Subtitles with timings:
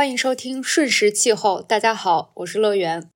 [0.00, 1.60] 欢迎收听《瞬时气候》。
[1.62, 3.10] 大家好，我是乐园。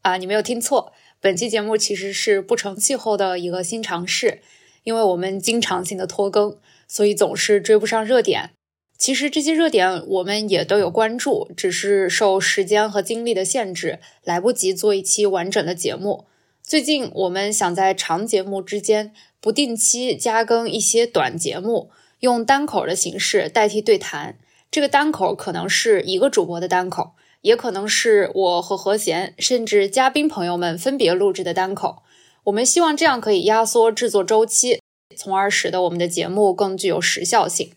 [0.00, 4.40] 啊，你没有听错，本期节目其实是不成气候的一个新尝试。
[4.84, 6.56] 因为我们经常性的拖更，
[6.88, 8.52] 所以总是追不上热点。
[8.96, 16.24] 其实这些热点我们也都有关注，只是受时间和精力的限制，来不及做一期完整的节目。
[16.62, 21.90] 最近我们想在长节目之间不定期加更一些短节目。
[22.20, 24.38] 用单口的形式代替对谈，
[24.70, 32.02] 这个单口可能是一个主播的单口，也可能是我和何贤甚至嘉宾朋友们分别录制的单口。
[32.44, 34.80] 我们希望这样可以压缩制作周期，
[35.16, 37.72] 从而使得我们的节目更具有时效性。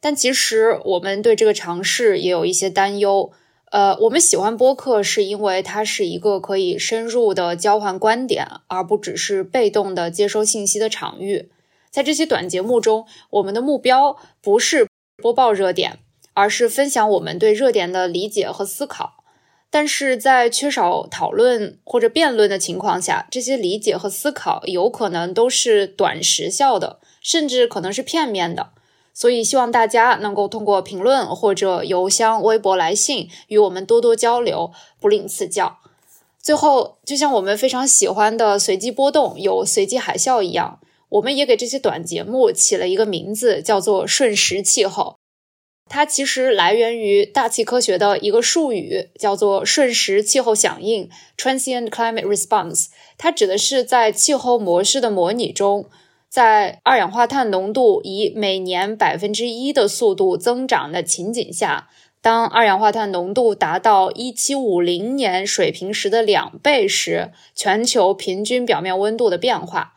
[0.00, 3.32] 但其实我们对这个尝试也有一些担忧。
[3.72, 11.50] 呃，我们喜欢播客是因为它是一个可以深入的交换观点，而不只是被动的接收信息的场域。
[11.90, 15.98] 在这些短节目中，我们的目标不是播报热点，
[16.34, 19.24] 而是分享我们对热点的理解和思考。
[19.72, 28.70] 但是在缺少讨论或者辩论的情况下，这些理解和思考有可能都是短时效的，甚至可能是片面的。
[29.14, 35.78] 所以，希望大家能够通过评论或者邮箱、微博、来信与我们多多交流，不吝赐教。
[36.42, 40.80] 最后，就像我们非常喜欢的随机波动有随机海啸一样。
[41.10, 45.18] 我们也给这些短节目起了一个名字，叫做“瞬时气候”。
[45.92, 52.86] 它其实来源于大气科学的一个术语，叫做“瞬时气候响应 ”（Transient Climate Response）。
[53.18, 55.86] 它指的是在气候模式的模拟中，
[56.28, 61.88] 在二氧化碳浓度以每年百分之一的速度增长的情景下，
[62.22, 69.94] 当二氧化碳浓度达到一七五零年水平时的两倍时，全球平均表面温度的变化。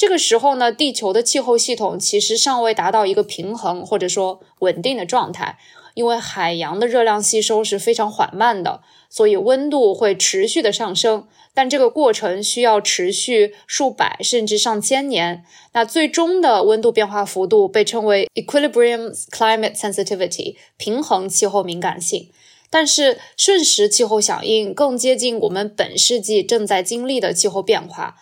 [0.00, 5.58] 这个时候呢，地球的气候系统其实尚未达到一个平衡或者说稳定的状态，
[5.92, 8.80] 因为海洋的热量吸收是非常缓慢的，
[9.10, 15.44] 所以温度会持续的上升，但这个过程需要持续数百甚至上千年。
[15.74, 22.30] 那最终的温度变化幅度被称为 equilibrium climate sensitivity，平衡气候敏感性。
[22.70, 28.16] 但是瞬时气候响应更接近我们本世纪正在经历的气候变化。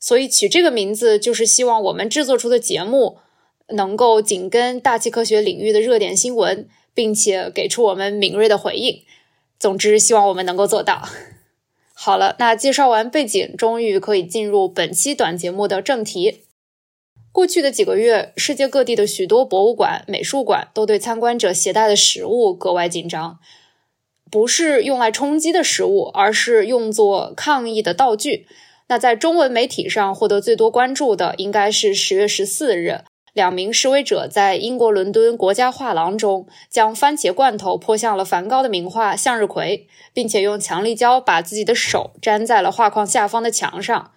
[0.00, 3.18] 所以取这个名字，就是希望我们制作出的节目
[3.68, 9.02] 能够紧跟大气科学领域的热点新闻，并且给出我们敏锐的回应。
[9.58, 11.06] 总之，希望我们能够做到。
[11.92, 16.40] 好了，那介绍完背景，终于可以进入本期短节目的正题。
[17.30, 23.38] 过去的几个月，世界各地的许多博物馆、美术馆都对参观者携带的食物格外紧张，
[24.30, 28.46] 不是用来充饥的食物，而是用作抗议的道具。
[28.90, 33.02] 那在中文媒体上获得最多关注的，应该是十月十四日，
[33.32, 44.10] 两名示威者在英国伦敦国家画廊中将番茄罐头泼向了梵高的名画《向日葵》，并且用强力胶把自己的手粘在了画框下方的墙上。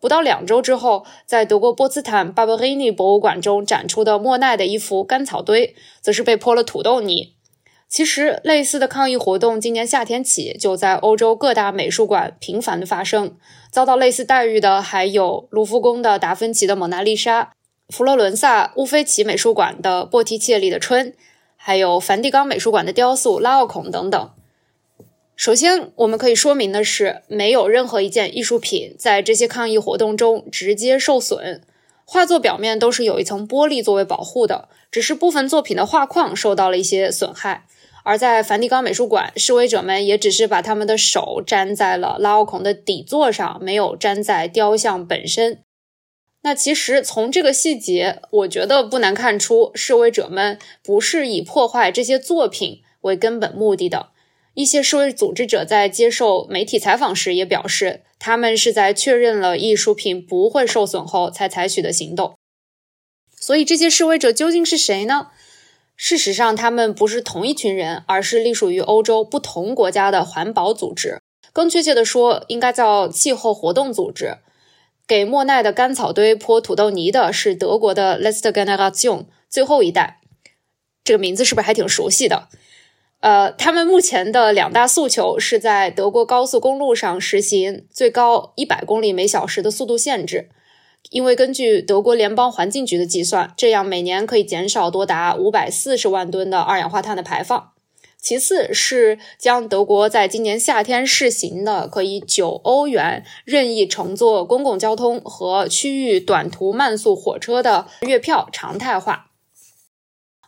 [0.00, 7.35] 不到两周之后，在德国波茨坦巴伯利尼博物馆中展出的莫奈的一幅干草堆，则是被泼了土豆泥。
[7.88, 13.36] 其实，类似的抗议活动今年夏天起就在欧洲各大美术馆频繁的发生。
[13.70, 17.42] 遭到类似待遇的还有卢浮宫的达芬奇的《蒙娜丽莎》，
[17.94, 21.12] 佛罗伦萨乌菲齐美术馆的波提切利的《春》，
[21.56, 24.30] 还有梵蒂冈美术馆的雕塑《拉奥孔》等等。
[25.36, 31.62] 首先，我们可以说明的是，没有任何一件艺术品在这些抗议活动中直接受损。
[32.04, 37.66] 画作表面都是有一层玻璃作为保护的，只是部分作品的画框受到了一些损害。
[38.06, 45.64] 而在梵蒂冈美术馆，示威者们也只是把他们的手粘在了拉奥孔的底座上，没有粘在雕像本身。
[46.42, 54.10] 那其实从这个细节，我觉得不难看出，示威者们不是以破坏这些作品为根本目的的。
[54.54, 62.36] 一些示威组织者在接受媒体采访时也表示，他们是在确认了艺术品不会受损后才采取的行动。
[63.36, 65.30] 所以，这些示威者究竟是谁呢？
[65.96, 71.20] 事实上，他们不是同一群人，而是隶属于欧洲不同国家的环保组织。
[71.52, 74.36] 更确切的说，应该叫气候活动组织。
[75.08, 80.20] 给莫奈的干草堆泼土豆泥的是德国的 Letzte Generation 最后一代。
[81.02, 82.48] 这个名字是不是还挺熟悉的？
[83.20, 90.50] 呃，他们目前的两大诉求是在德国高速公路上实行最高一百公里每小时的速度限制。
[91.10, 97.72] 因为根据德国联邦环境局的计算，这样每年可以减少多达五百四十万吨的二氧化碳的排放。
[98.18, 109.30] 其次是将德国在今年夏天试行的可以九欧元任意乘坐公共交通和区域短途慢速火车的月票常态化。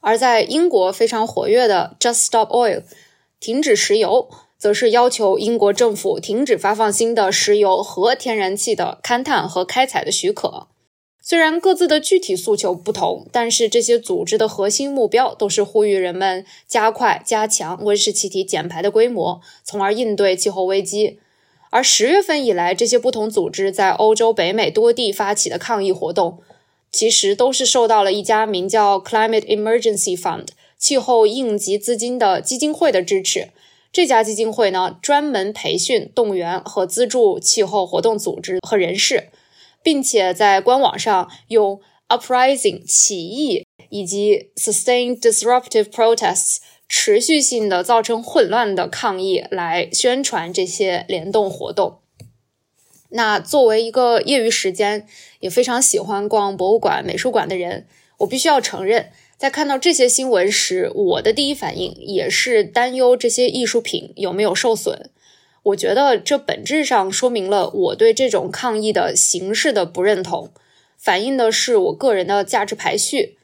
[0.00, 2.82] 而在英国非常活跃的 Just Stop Oil，
[3.38, 4.28] 停止石油，
[4.58, 10.66] 则是要求英国政府停止发放新的石油和天然气的勘探和开采的许可。
[11.22, 21.20] 虽然各自的具体诉求不同，但是这些组织的核心目标都是呼吁人们加快、加强温室气体减排的规模，从而应对气候危机。
[21.70, 26.38] 而十月份以来，这些不同组织在欧洲、北美多地发起的抗议活动，
[26.90, 30.46] 其实都是受到了一家名叫 Climate Emergency Fund（
[30.78, 33.50] 气候应急资金）的基金会的支持。
[33.92, 39.30] 这家基金会呢，专门培训、动员和资助气候活动组织和人士。
[39.80, 46.58] 并且在官网上用 uprising 起义以及 sustained disruptive protests
[46.88, 52.00] 持续性的造成混乱的抗议来宣传这些联动活动。
[53.10, 55.06] 那作为一个业余时间
[55.40, 57.86] 也非常喜欢逛博物馆、美术馆的人，
[58.18, 65.10] 我必须要承认，在看到这些新闻时，我的第一反应也是担忧这些艺术品有没有受损。
[65.62, 70.50] 我觉得这本质上说明了我对这种抗议的形式的不认同，
[70.96, 73.36] 反映的是我个人的价值排序。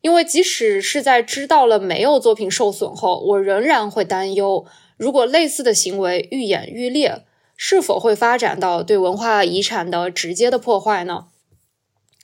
[0.00, 7.22] 因为即使是在知道了没有作品受损后，我仍然会担忧，如果类似的行为愈演愈烈，
[7.56, 11.26] 是否会发展到对文化遗产的直接的破坏呢？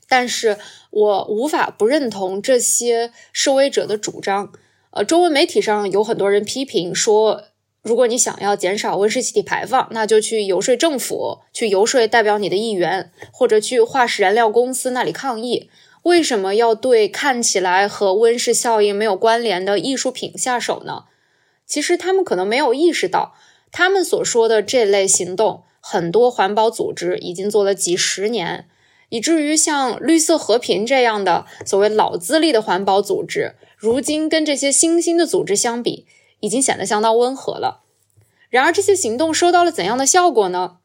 [0.07, 0.59] 但是
[0.95, 4.53] 我无法不认同这些示威者的主张。
[4.91, 7.45] 呃，中文媒体上有很多人批评说。
[7.83, 15.69] 如果你想要减少温室气体排放，那就去游说政府，去游说代表你的议员，或者去化石燃料公司那里抗议。
[16.05, 21.05] 为什么要对看起来和温室效应没有关联的艺术品下手呢？
[21.67, 23.35] 其实他们可能没有意识到，
[23.71, 28.67] 他们所说的这类行动，很多环保组织已经做了几十年，
[29.15, 36.07] 以至于像绿色和平这样的所谓老资历的环保组织，如今跟这些新兴的组织相比。
[36.41, 37.85] 已经显得相当温和了。
[38.51, 40.77] 然而，这些行动收到了怎样的效果呢？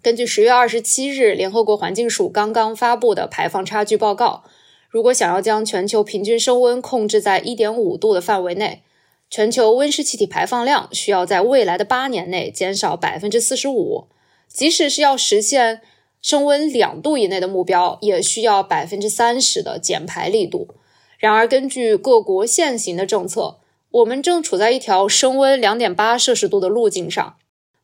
[0.00, 4.44] 根据十月二十七日联合国环境署刚刚发布的排放差距报告，
[4.88, 8.82] 如果想要将全球平均升温控制在一点五度的范围内，
[9.28, 14.08] 全球温室气体排放量需要在未来的八年内减少百分之四十五。
[14.48, 15.82] 即使是要实现
[16.20, 20.68] 升温两度以内的目标，也需要百分之三十的减排力度。
[21.18, 23.58] 然而，根据各国现行的政策，
[23.90, 27.36] 我们正处在一条升温两点八摄氏度的路径上，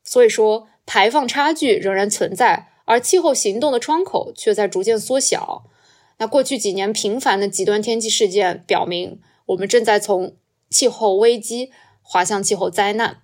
[0.03, 5.63] 所以说排放差距仍然存在，而气候行动的窗口却在逐渐缩小。
[6.17, 10.37] 那过去几年频繁的极端天气事件表明，我们正在从
[10.69, 11.71] 气候危机
[12.01, 13.23] 滑向气候灾难。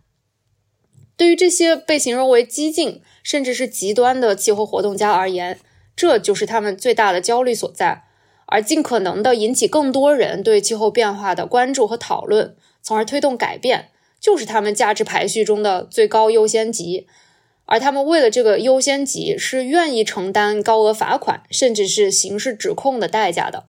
[1.17, 5.59] 对于这些被形容为激进甚至是极端的气候活动家而言，
[5.95, 8.03] 这就是他们最大的焦虑所在，
[8.47, 12.55] 而尽可能的引起更多人对气候变化的关注和讨论。
[12.81, 17.05] 从而推动改变，就是他们价值排序中的最高优先级，
[17.65, 23.65] 而他们为了这个优先级是愿意承担高额罚款，甚至是刑事指控的代价的。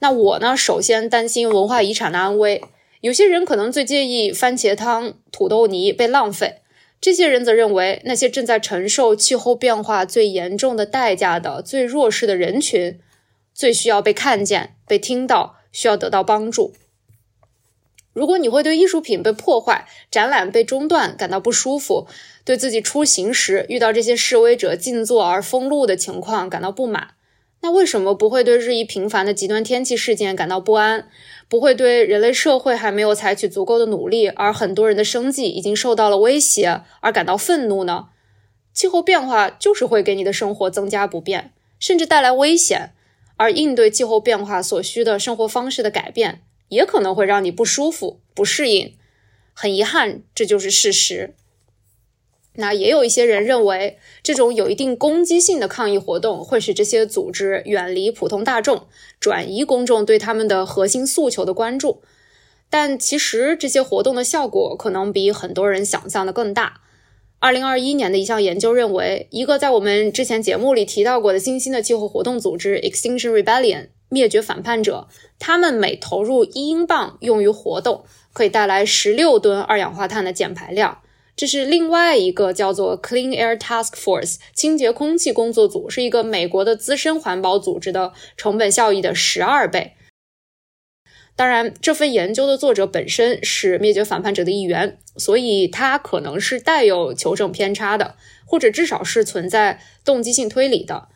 [0.00, 0.56] 那我呢？
[0.56, 2.62] 首先担心文化遗产的安危。
[3.00, 6.62] 有些人可能最介意番茄汤、土豆泥被浪费，
[7.00, 12.98] 这些人则认为那些正在承受气候变化最严重的代价的最弱势的人群，
[13.54, 16.74] 最需要被看见、被听到，需要得到帮助。
[18.12, 22.08] 如果你会对艺术品被破坏、展览被中断感到不舒服，
[22.44, 27.10] 对自己出行时遇到这些示威者静坐而封路的情况感到不满，
[27.60, 31.08] 那为什么不会对日益频繁的极端天气事件感到不安？
[31.48, 38.08] 不会对人类社会还没有采取足够的努力，而很多人的生计已经受到了威胁而感到愤怒呢？
[38.72, 42.92] 气候变化就是会给你的生活增加不便，甚至带来危险，
[43.36, 46.42] 而应对气候变化所需的生活方式的改变。
[46.68, 48.94] 也可能会让你不舒服、不适应，
[49.54, 51.34] 很遗憾，这就是事实。
[52.60, 58.86] 那也有一些人认为，这种有一定攻击性的抗议活动会使这些组织远离普通大众，
[59.20, 62.02] 转移公众对他们的核心诉求的关注。
[62.68, 66.80] 但其实，这些活动的效果可能比很多人想象的更大。
[67.38, 73.90] 二零二一年的一项研究认为，一个在我们之前节目里提到过的新兴的气候活动组织 Extinction Rebellion。
[74.10, 75.06] 灭绝反叛者，
[75.38, 81.02] 他们每投入一英镑用于活动，可以带来十六吨二氧化碳的减排量。
[81.38, 89.92] 这是另外一个叫做 Clean Air Task Force 清洁空气工作组，是一个美国的资深环保组织的成本效益的十二倍。
[91.36, 101.06] 当然，这份研究的作者本身是灭绝反叛者的一员，所以他可能是带有求证偏差的，或者至少是存在动机性推理的。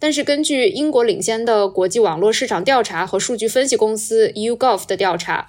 [0.00, 5.48] 但是根据英国领先的国际网络市场调查和数据分析公司 YouGov 的调查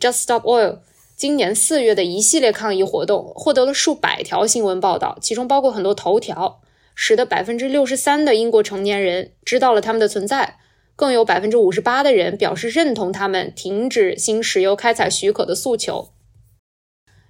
[0.00, 0.78] ，Just Stop Oil
[1.18, 6.60] 今年四月的一系列抗议活动获得了数百条新闻报道，其中包括很多头条，
[6.94, 10.58] 使得百分之六十三的英国成年人知道了他们的存在，
[10.94, 16.10] 更有百分之五十八的人表示认同他们停止新石油开采许可的诉求。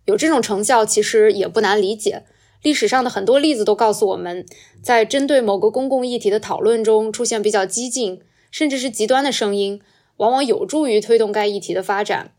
[0.05, 2.25] 有这种成效，其实也不难理解。
[2.63, 4.45] 历史上的很多例子都告诉我们，
[4.83, 9.81] 在针对某个公共议题的讨论中出现比较激进，甚至是极端的声音，
[10.19, 12.33] 往往有助于推动该议题的发展。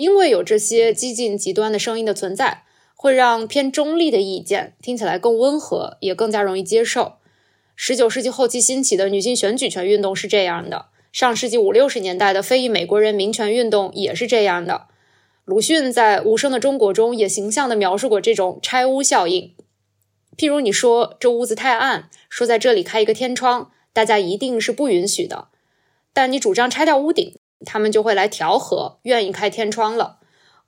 [0.00, 2.62] 因为有这些激进极端的声音的存在，
[2.96, 7.16] 会让偏中立的意见听起来更温和，也更加容易接受。
[7.76, 14.86] 十九世纪后期兴起的女性选举权运动是这样的，上世纪五六十年代的非裔美国人民权运动也是这样的。
[15.44, 19.52] 鲁迅在《无声的中国》中也形象地描述过这种拆屋效应。
[20.38, 25.48] 譬如你说这屋子太暗，说在这里开一个天窗，大家一定是不允许的。
[26.14, 30.18] 但你主张拆掉屋顶，他们就会来调和，愿意开天窗了。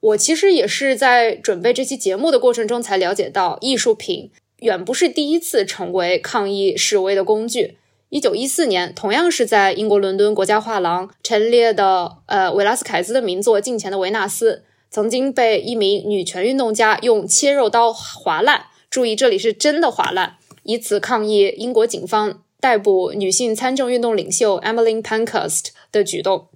[0.01, 7.79] 我其实也是在准备这期节目的过程中才了解到，艺术品远不是第一次成为抗议示威的工具。
[8.09, 18.67] 一九一四年，同样是在英国伦敦国家画廊陈列的呃维拉斯凯兹的名作《镜前的维纳斯》，曾经被一名女权运动家用切肉刀划烂。
[18.91, 26.49] 注意，这里是真的划烂，以此抗议英国警方逮捕女性参政运动领袖 Emily Pankhurst 的举动。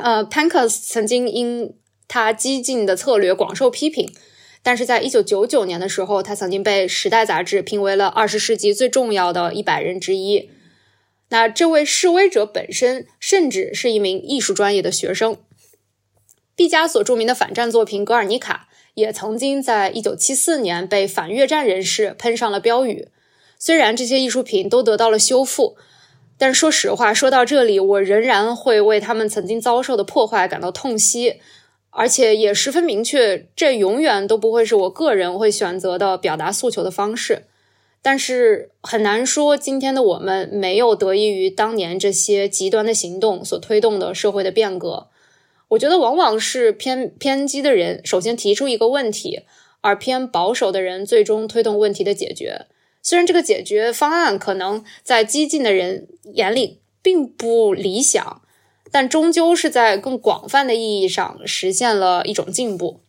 [0.00, 1.74] 呃，Pancas 曾经因
[2.08, 4.12] 他激进的策略广受批评，
[4.62, 10.50] 但是在一九九九年的时候，他曾经被《时代》杂志评为了二十世纪最重要的一百人之一。
[11.28, 15.36] 那这位示威者本身甚至是一名艺术专业的学生。
[16.56, 18.66] 毕加索著名的反战作品《格尔尼卡》。
[18.94, 23.08] 也曾经在一九七四年被反越战人士喷上了标语。
[23.56, 25.76] 虽然这些艺术品都得到了修复，
[26.40, 31.34] 但是说实话，说到这里，我仍然会为他们曾经遭受的破坏感到痛惜，
[31.90, 37.44] 而且也十分明确，这永远都不会是我个人会选择的表达诉求的方式。
[38.00, 45.08] 但是很难说，今天的我们没有得益于当年这些极端的行动所推动的社会的变革。
[45.68, 49.42] 我觉得往往是偏偏激的人首先提出一个问题，
[49.82, 52.66] 而偏保守的人最终推动问题的解决。
[53.02, 58.42] 虽然这个解决方案可能在激进的人眼里并不理想，
[58.90, 63.00] 但终究是在更广泛的意义上实现了一种进步。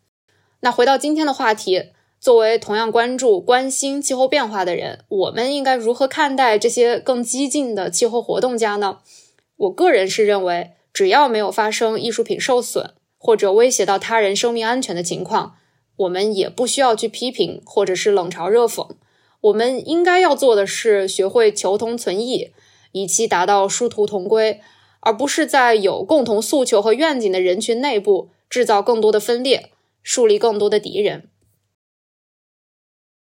[0.61, 8.99] 那回到今天的话题，作为同样关注、关心气候变化的人，我们应该如何看待这些更激进的气候活动家呢？
[9.57, 10.71] 我个人是认为。
[10.93, 15.55] 只要没有发生艺术品受损或者威胁到他人生命安全的情况，
[15.95, 18.89] 我们也不需要去批评或者是冷嘲热讽。
[19.41, 22.53] 我们应该要做的是学会求同存异，
[22.91, 24.61] 以期达到殊途同归，
[24.99, 29.71] 而不是在有共同诉求和愿景的人群内部制造更多的分裂，
[30.03, 31.27] 树立更多的敌人。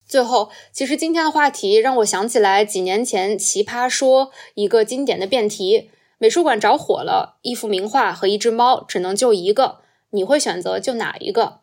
[0.08, 5.90] 最后，其实今天的话题让我想起来几年前《奇葩说》一个经典的辩题。
[6.18, 9.80] 美术馆着火了，一幅名画和一只猫只能救一个，
[10.12, 11.62] 你会选择救哪一个？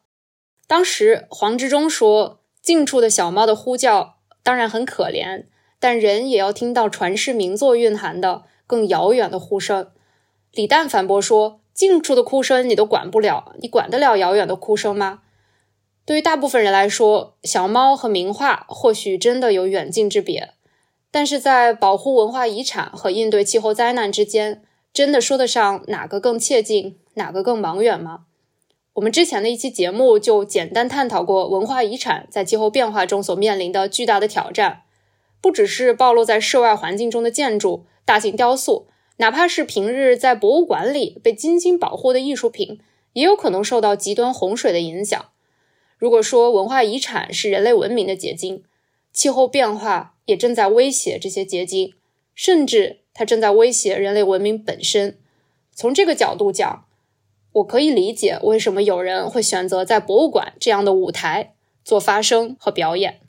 [0.67, 4.12] 当时黄执中说：“近处的小猫的呼叫
[4.43, 5.45] 当然很可怜，
[5.79, 9.91] 但人也要听到传世名作蕴含的更遥远的呼声。”
[10.53, 15.21] 李诞反驳说：“近处的哭声你都管不了，你管得了遥远的哭声吗？”
[16.05, 20.51] 对于大部分人来说，小猫和名画或许真的有远近之别。
[21.13, 28.25] 但是在保护文化遗产和应对气候灾难之间，真的说得上哪个更切近，哪个更茫远吗？
[28.95, 34.83] 我们之前的一期节目就简单探讨过文化遗产在气候变化中所面临的巨大的挑战，
[35.41, 42.81] 不只是暴露在室外环境中的建筑、大型雕塑，哪怕是平日在博物馆里被精心保护的艺术品，
[43.15, 45.31] 也有可能受到极端洪水的影响。
[45.97, 48.63] 如果说文化遗产是人类文明的结晶，
[49.11, 51.95] 气候变化也正在威胁这些结晶，
[52.35, 55.19] 甚至它正在威胁人类文明本身。
[55.75, 56.85] 从这个角度讲，
[57.53, 61.55] 我可以理解为什么有人会选择在博物馆这样的舞台
[61.85, 63.21] 做发声和表演。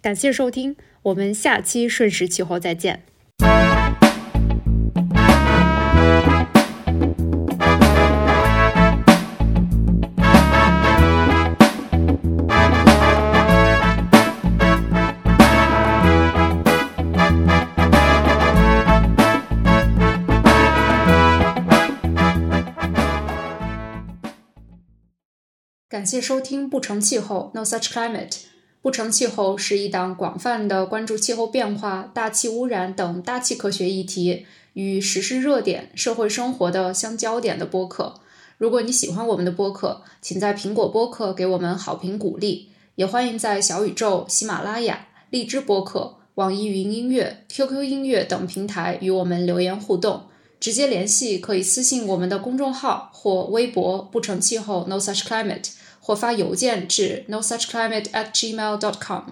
[0.00, 3.04] 感谢收听，我们下期瞬时气候再见。
[26.06, 28.36] 感谢收听《不成气候》（No Such Climate）。
[28.80, 38.20] 不成气候是一档广泛的关注气候变化、大气污染等大气科学议题与时事热点、社会生活的相焦点的播客。
[38.56, 50.26] 如果你喜欢我们的播客，请在苹果播客给我们好评鼓励，也欢迎在小宇宙、喜马拉雅、荔枝播客、网易云音乐、QQ 音乐等平台与我们留言互动。
[50.60, 55.70] 直接联系可以私信我们的公众号或微博“不成气候 No Such Climate”。
[56.06, 59.24] 或发邮件至 no such climate at gmail dot com